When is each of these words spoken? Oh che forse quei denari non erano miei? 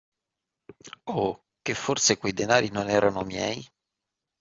Oh 1.11 1.43
che 1.61 1.75
forse 1.75 2.17
quei 2.17 2.33
denari 2.33 2.71
non 2.71 2.89
erano 2.89 3.21
miei? 3.21 3.63